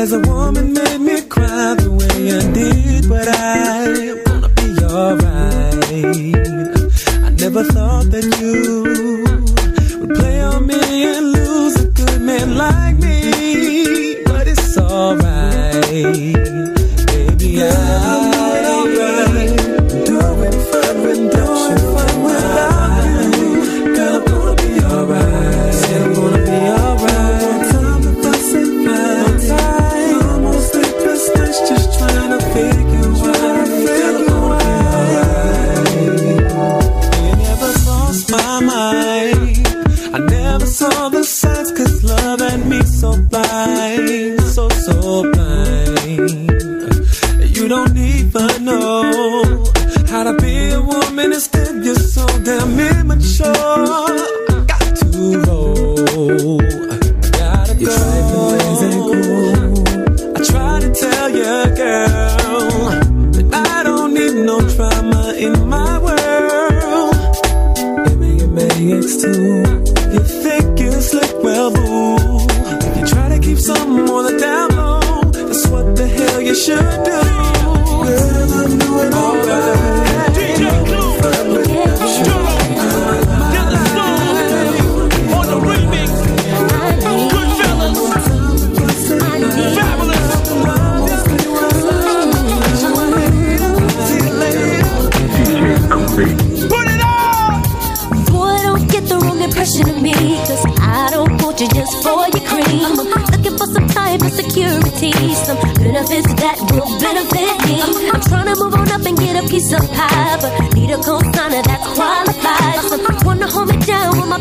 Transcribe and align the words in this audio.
As 0.00 0.14
a 0.14 0.20
woman 0.20 0.72
made 0.72 1.00
me 1.02 1.20
cry 1.28 1.74
the 1.74 1.90
way 1.90 2.32
I 2.32 2.40
did, 2.54 3.06
but 3.06 3.28
I 3.28 4.14
wanna 4.24 4.48
be 4.48 4.68
alright. 4.82 6.36
I 7.26 7.28
never 7.42 7.62
thought 7.64 8.06
that 8.10 8.24
you 8.40 10.00
would 10.00 10.14
play 10.18 10.40
on 10.40 10.66
me 10.66 11.04
and 11.04 11.32
lose 11.32 11.76
a 11.84 11.88
good 11.88 12.22
man 12.22 12.56
like 12.56 12.96
me, 12.96 14.24
but 14.24 14.48
it's 14.48 14.78
alright. 14.78 16.59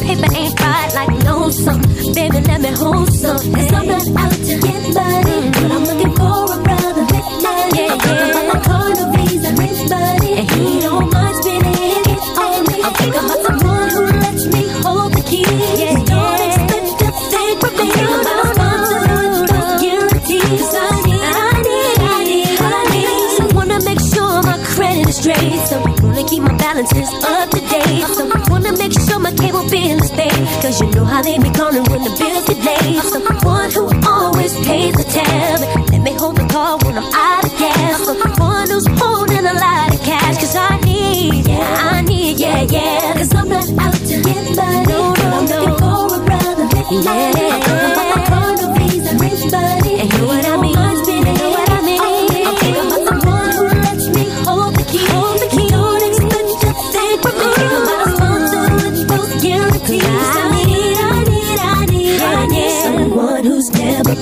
paper 0.00 0.28
ain't 0.34 0.58
fried 0.58 0.94
like 0.94 1.24
lonesome. 1.24 1.80
Baby, 2.14 2.40
let 2.48 2.60
me 2.60 2.70
hold 2.70 3.12
I'm 3.74 3.86
not 3.86 4.06
out 4.22 4.32
to 4.32 4.54
get 4.60 4.94
money, 4.94 5.50
but 5.50 5.70
I'm 5.70 5.84
looking. 5.84 6.03
balance 26.64 26.92
is 26.96 27.12
up 27.24 27.50
to 27.50 27.60
date. 27.68 28.06
So 28.16 28.24
wanna 28.48 28.72
make 28.72 28.94
sure 29.06 29.18
my 29.18 29.32
cable 29.32 29.66
bill 29.68 29.98
is 30.00 30.10
paid. 30.18 30.44
Cause 30.62 30.80
you 30.80 30.88
know 30.96 31.04
how 31.04 31.20
they 31.20 31.36
be 31.36 31.50
calling 31.52 31.84
when 31.90 32.00
the 32.06 32.12
bill's 32.20 32.44
delayed. 32.48 33.02
So 33.12 33.20
one 33.44 33.70
who 33.76 33.84
always 34.08 34.52
pays 34.66 34.94
the 35.00 35.04
tab. 35.16 35.60
Let 35.92 36.00
me 36.00 36.12
hold 36.20 36.36
the 36.36 36.46
car 36.54 36.78
when 36.84 36.96
I'm 36.96 37.10
out 37.12 37.44
of 37.44 37.54
gas. 37.58 38.04
So 38.06 38.14
one 38.40 38.68
who's 38.72 38.88
holding 39.00 39.44
a 39.52 39.56
lot 39.64 39.92
of 39.94 40.00
cash. 40.08 40.36
Cause 40.40 40.56
I 40.56 40.80
need, 40.88 41.46
yeah, 41.46 41.92
I 41.92 42.00
need, 42.00 42.40
yeah, 42.40 42.62
yeah. 42.76 43.12
Cause 43.18 43.34
I'm 43.34 43.48
not 43.48 43.68
out 43.84 44.00
to 44.08 44.16
get 44.26 44.44
money. 44.56 44.86
No, 44.88 45.12
no, 45.20 45.26
I'm 45.36 45.44
no. 45.44 45.56
looking 45.60 45.78
for 45.84 46.16
a 46.16 46.20
brother 46.28 46.66
with 46.72 46.88
yeah. 47.04 47.74
I'm 48.14 48.22
trying 48.30 48.56
to 48.62 48.66
raise 48.78 49.04
a 49.12 49.14
rich 49.24 49.42
buddy. 49.52 49.92
And 50.00 50.08
you 50.12 50.18
know 50.18 50.28
what 50.32 50.46
I 50.46 50.56
mean? 50.64 50.78
You 51.12 51.24
know 51.28 51.50
what 51.56 51.68
I 51.76 51.80
mean? 51.88 52.00
I'm 52.80 52.88
the 53.08 53.14
one 53.36 53.50
who 53.56 53.64
lets 53.84 54.06
me 54.16 54.24
hold 54.48 54.72
the 54.76 54.84
key. 54.92 55.33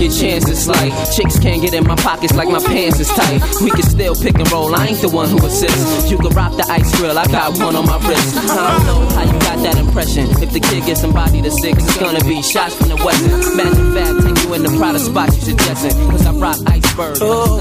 your 0.00 0.10
chances 0.10 0.66
like 0.66 0.92
chicks 1.12 1.38
can't 1.38 1.60
get 1.60 1.74
in 1.74 1.86
my 1.86 1.96
pockets 1.96 2.34
like 2.34 2.48
my 2.48 2.58
pants 2.58 2.98
is 2.98 3.08
tight. 3.08 3.40
We 3.60 3.70
can 3.70 3.82
still 3.82 4.14
pick 4.14 4.34
and 4.34 4.50
roll, 4.50 4.74
I 4.74 4.86
ain't 4.86 5.00
the 5.00 5.10
one 5.10 5.28
who 5.28 5.36
assists. 5.44 6.10
You 6.10 6.16
can 6.16 6.30
rock 6.30 6.56
the 6.56 6.64
ice 6.70 6.90
grill, 6.96 7.18
I 7.18 7.26
got 7.26 7.58
one 7.58 7.76
on 7.76 7.86
my 7.86 7.98
wrist. 8.08 8.36
I 8.36 8.56
don't 8.72 8.86
know 8.86 9.00
how 9.14 9.24
you 9.24 9.38
got 9.40 9.58
that 9.62 9.76
impression. 9.76 10.30
If 10.42 10.52
the 10.52 10.60
kid 10.60 10.86
gets 10.86 11.00
somebody 11.00 11.42
to 11.42 11.50
six, 11.50 11.84
it's 11.84 11.98
gonna 11.98 12.24
be 12.24 12.40
shots 12.42 12.74
from 12.74 12.88
the 12.88 12.96
western. 12.96 13.40
Imagine 13.52 13.92
fat, 13.94 14.12
take 14.24 14.44
you 14.44 14.54
in 14.54 14.62
the 14.62 14.72
Prada 14.78 14.98
spot 14.98 15.28
you 15.34 15.42
suggesting. 15.42 16.10
Cause 16.10 16.26
I 16.26 16.32
rock 16.32 16.56
iceberg, 16.66 17.18
oh, 17.20 17.60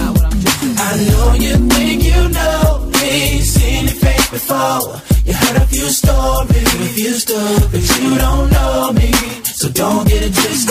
I 0.79 0.91
know 1.09 1.33
you 1.35 1.55
think 1.75 2.03
you 2.03 2.29
know 2.29 2.89
me, 3.01 3.41
seen 3.41 3.85
your 3.85 3.95
face 3.95 4.29
before. 4.29 5.01
You 5.25 5.33
heard 5.33 5.57
a 5.57 5.67
few 5.67 5.89
stories, 5.89 6.73
a 6.73 6.89
few 6.95 7.13
stories, 7.13 7.65
but 7.67 7.83
you 7.99 8.17
don't 8.17 8.49
know 8.49 8.91
me, 8.93 9.11
so 9.43 9.69
don't 9.69 10.07
get 10.07 10.23
it 10.23 10.33
twisted. 10.33 10.68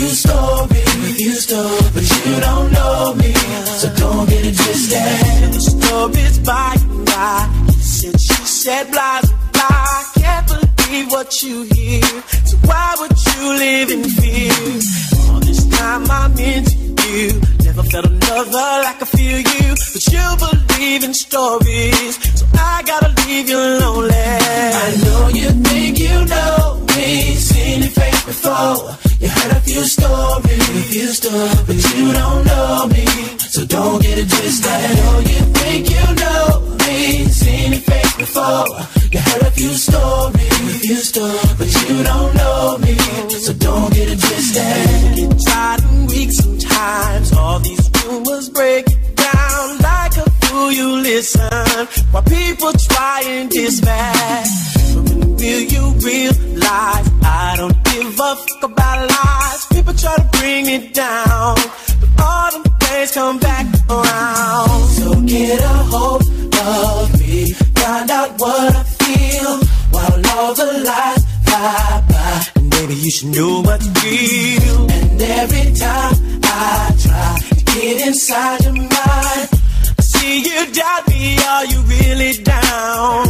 You 0.00 0.06
few 0.06 0.14
stories, 0.14 0.96
a 0.96 1.12
few 1.12 1.90
but 1.92 2.06
you 2.24 2.40
don't 2.40 2.72
know 2.72 3.14
me, 3.20 3.34
so 3.80 3.94
don't 3.96 4.26
get 4.30 4.46
it 4.46 4.56
twisted. 4.56 5.52
The 5.52 5.60
stories 5.60 6.38
by 6.38 6.74
and 6.80 7.04
by, 7.04 7.70
said, 7.80 8.18
she 8.18 8.42
said, 8.46 8.90
blah, 8.92 9.20
blah. 9.52 10.02
Can't 10.14 10.46
believe 10.48 11.10
what 11.10 11.42
you 11.42 11.64
hear, 11.64 12.02
so 12.48 12.56
why 12.64 12.96
would 12.98 13.12
you 13.12 13.52
live 13.64 13.90
in 13.90 14.04
fear? 14.04 14.52
All 15.28 15.40
this 15.40 15.66
time 15.68 16.10
I'm 16.10 16.32
into 16.38 16.76
you. 17.12 17.40
Never 17.64 17.82
felt 17.82 18.06
another 18.06 18.72
like 18.86 19.02
I 19.02 19.04
feel 19.04 19.38
you. 19.38 19.68
But 19.92 20.04
you 20.14 20.26
believe 20.40 21.04
in 21.04 21.12
stories. 21.12 22.14
So 22.38 22.46
I 22.54 22.82
gotta 22.86 23.12
leave 23.26 23.50
you 23.50 23.58
lonely. 23.58 24.14
I 24.14 24.96
know 25.04 25.28
you 25.28 25.50
think 25.68 25.98
you 25.98 26.24
know 26.24 26.86
me. 26.96 27.34
Seen 27.34 27.82
your 27.82 27.90
face 27.90 28.24
before. 28.24 29.09
You 29.80 29.86
heard 29.86 29.96
a 29.96 30.10
few 30.10 30.12
stories, 30.12 30.68
a 30.68 30.82
few 30.92 31.06
stories, 31.08 31.62
but 31.62 31.96
you 31.96 32.12
don't 32.12 32.44
know 32.44 32.86
me. 32.92 33.06
So 33.48 33.64
don't 33.64 34.02
get 34.02 34.18
it 34.18 34.28
twisted. 34.28 34.70
I 34.70 34.94
know 34.94 35.18
you 35.20 35.40
think 35.56 35.88
you 35.88 36.06
know 36.20 36.76
me. 36.84 37.24
Seen 37.24 37.72
your 37.72 37.80
face 37.80 38.16
before. 38.18 38.66
You 39.10 39.20
heard 39.20 39.42
a 39.42 39.50
few 39.52 39.70
stories, 39.70 40.80
few 40.82 40.96
stories, 40.96 41.54
but 41.56 41.88
you 41.88 42.02
don't 42.04 42.34
know 42.34 42.76
me. 42.78 42.94
So 43.40 43.54
don't 43.54 43.90
get 43.94 44.08
it 44.10 44.20
twisted. 44.20 45.16
Get 45.16 45.40
tired 45.48 45.82
and 45.84 46.08
weak 46.10 46.30
sometimes. 46.32 47.32
All 47.32 47.58
these 47.60 47.90
rumors 48.04 48.50
break 48.50 48.84
down 49.16 49.78
like 49.78 50.14
a 50.18 50.28
fool. 50.42 50.72
You 50.72 51.00
listen 51.00 51.86
while 52.10 52.22
people 52.24 52.72
try 52.74 53.22
and 53.24 53.48
disband. 53.48 54.46
But 54.94 55.10
when 55.10 55.36
will 55.36 55.62
you 55.74 55.84
realize 56.04 57.08
I 57.24 57.54
don't 57.56 57.82
give 57.84 58.20
a 58.20 58.36
fuck 58.36 58.62
about 58.62 59.08
lies? 59.08 59.69
People 59.80 59.94
try 59.94 60.14
to 60.14 60.28
bring 60.38 60.66
it 60.66 60.92
down, 60.92 61.56
but 62.00 62.22
all 62.22 62.52
them 62.52 62.64
things 62.80 63.12
come 63.12 63.38
back 63.38 63.64
around. 63.88 64.88
So 64.90 65.22
get 65.22 65.58
a 65.58 65.76
hold 65.88 66.20
of 66.20 67.18
me, 67.18 67.50
find 67.80 68.10
out 68.10 68.30
what 68.38 68.76
I 68.76 68.82
feel 69.00 69.56
while 69.90 70.36
all 70.36 70.52
the 70.52 70.82
lies 70.84 71.24
fly 71.46 72.04
by. 72.10 72.60
And 72.60 72.70
baby, 72.70 72.94
you 72.94 73.10
should 73.10 73.34
know 73.34 73.62
what's 73.62 73.86
real. 74.04 74.90
And 74.90 75.22
every 75.22 75.72
time 75.72 76.14
I 76.44 76.94
try 77.00 77.38
to 77.48 77.64
get 77.72 78.06
inside 78.06 78.62
your 78.64 78.74
mind, 78.74 78.92
I 78.92 80.02
see 80.02 80.42
you 80.42 80.72
doubt 80.74 81.08
me. 81.08 81.38
Are 81.38 81.64
you 81.64 81.80
really 81.80 82.34
down? 82.42 83.29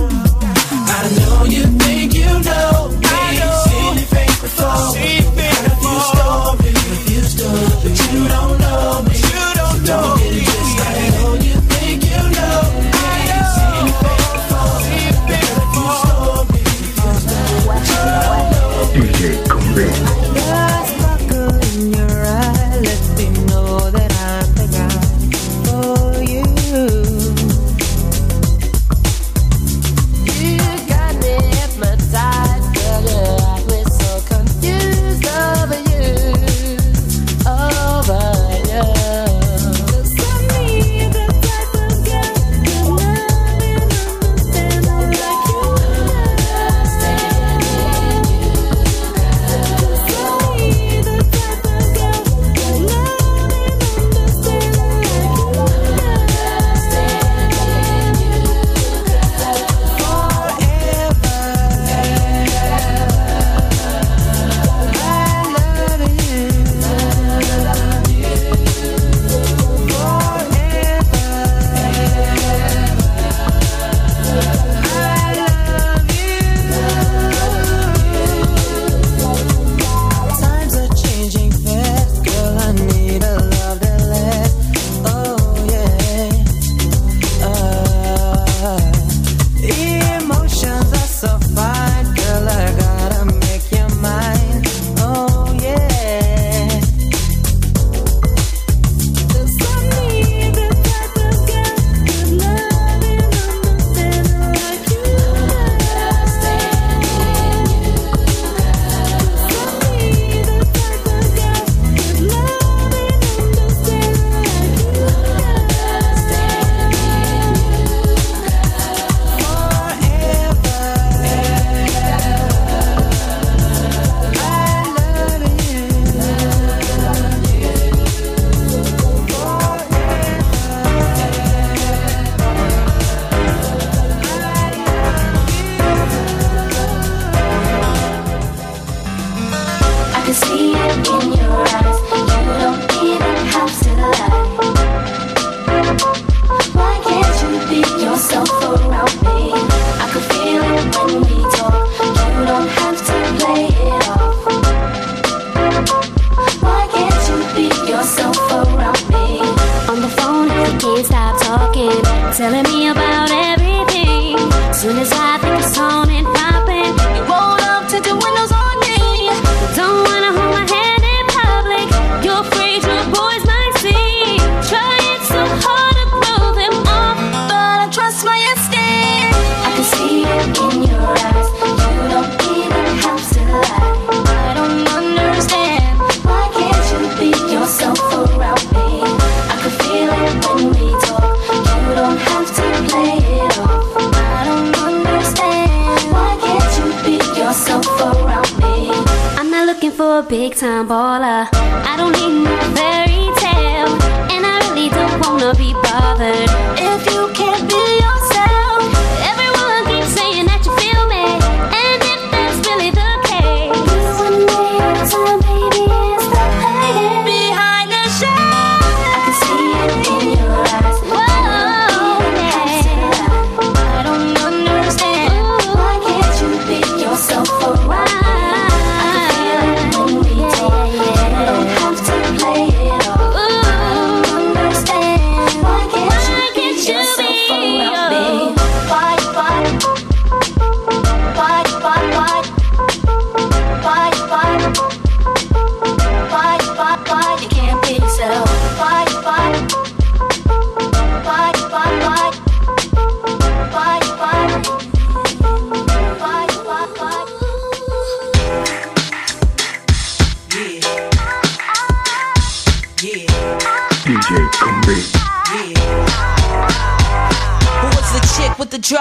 Big 200.22 200.54
time 200.54 200.88
baller. 200.88 201.48
I 201.52 201.94
don't 201.96 202.12
need 202.12 202.44
no 202.44 202.56
fairy 202.74 203.30
tale, 203.36 203.94
and 204.30 204.44
I 204.44 204.58
really 204.68 204.88
don't 204.88 205.20
wanna 205.20 205.54
be 205.54 205.72
bothered. 205.72 206.69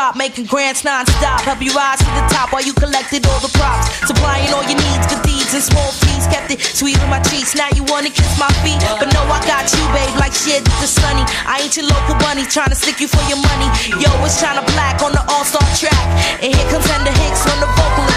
Drop, 0.09 0.17
making 0.17 0.45
grants 0.45 0.83
non-stop? 0.83 1.41
Help 1.41 1.61
you 1.61 1.71
rise 1.73 1.99
to 1.99 2.05
the 2.05 2.25
top 2.29 2.51
while 2.53 2.63
you 2.63 2.73
collected 2.73 3.25
all 3.27 3.39
the 3.39 3.51
props. 3.57 3.93
Supplying 4.07 4.49
all 4.53 4.63
your 4.63 4.77
needs, 4.77 5.05
good 5.07 5.21
deeds 5.23 5.53
and 5.53 5.63
small 5.63 5.91
fees. 5.91 6.25
Kept 6.27 6.51
it 6.51 6.61
sweet 6.61 6.97
with 6.97 7.09
my 7.09 7.19
cheeks. 7.29 7.55
Now 7.55 7.69
you 7.75 7.83
wanna 7.83 8.09
kiss 8.09 8.39
my 8.39 8.49
feet. 8.65 8.79
But 8.99 9.13
no, 9.13 9.21
I 9.29 9.39
got 9.45 9.69
you, 9.69 9.83
babe, 9.93 10.15
like 10.17 10.33
shit, 10.33 10.63
the 10.81 10.87
sunny. 10.87 11.23
I 11.45 11.61
ain't 11.61 11.75
your 11.77 11.85
local 11.85 12.15
bunny, 12.19 12.45
trying 12.45 12.69
to 12.69 12.75
stick 12.75 12.99
you 12.99 13.07
for 13.07 13.21
your 13.29 13.41
money. 13.41 13.69
Yo, 14.01 14.09
it's 14.25 14.39
China 14.41 14.63
Black 14.73 15.01
on 15.01 15.11
the 15.11 15.23
all-star 15.29 15.65
track. 15.77 16.05
And 16.41 16.53
here 16.53 16.67
comes 16.69 16.85
Hender 16.89 17.13
Hicks 17.21 17.45
on 17.45 17.59
the 17.59 17.69
vocal 17.77 18.08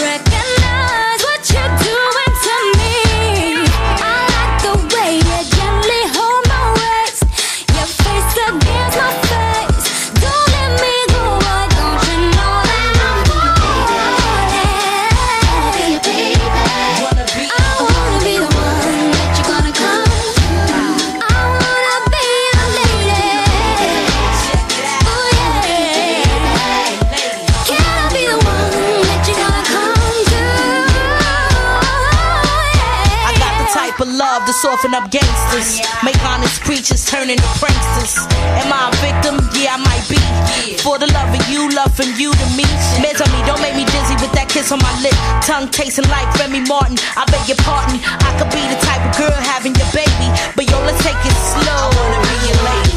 wreck 0.00 0.25
love 34.16 34.46
to 34.46 34.52
soften 34.52 34.94
up 34.94 35.10
gangsters. 35.10 35.84
Make 36.02 36.16
honest 36.24 36.60
preachers 36.64 37.04
turn 37.04 37.28
into 37.28 37.44
pranksters. 37.60 38.16
Am 38.64 38.72
I 38.72 38.88
a 38.88 38.92
victim? 39.04 39.36
Yeah, 39.52 39.76
I 39.76 39.78
might 39.84 40.04
be. 40.08 40.16
For 40.80 40.98
the 40.98 41.06
love 41.12 41.28
of 41.28 41.44
you, 41.52 41.68
love 41.76 41.92
from 41.94 42.08
you 42.16 42.32
to 42.32 42.46
me. 42.56 42.64
Man, 43.04 43.12
me, 43.12 43.40
don't 43.44 43.60
make 43.60 43.76
me 43.76 43.84
dizzy 43.84 44.16
with 44.24 44.32
that 44.32 44.48
kiss 44.48 44.72
on 44.72 44.80
my 44.80 44.92
lip. 45.04 45.14
Tongue 45.44 45.68
tasting 45.68 46.08
like 46.08 46.26
Remy 46.40 46.64
Martin. 46.64 46.96
I 47.14 47.28
beg 47.28 47.44
your 47.44 47.60
pardon. 47.60 48.00
I 48.00 48.30
could 48.40 48.50
be 48.50 48.64
the 48.64 48.80
type 48.80 49.04
of 49.04 49.12
girl 49.20 49.36
having 49.52 49.76
your 49.76 49.90
baby. 49.92 50.28
But 50.56 50.64
yo, 50.64 50.80
let's 50.88 51.02
take 51.04 51.20
it 51.20 51.36
slow. 51.36 51.76
I 51.76 51.88
wanna 51.92 52.20
be 52.24 52.36
your 52.48 52.60
lady. 52.64 52.95